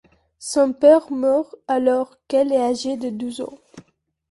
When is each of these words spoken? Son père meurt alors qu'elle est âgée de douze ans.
Son 0.39 0.73
père 0.73 1.11
meurt 1.11 1.53
alors 1.67 2.17
qu'elle 2.27 2.51
est 2.51 2.57
âgée 2.57 2.97
de 2.97 3.11
douze 3.11 3.41
ans. 3.41 3.59